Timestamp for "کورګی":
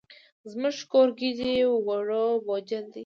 0.91-1.31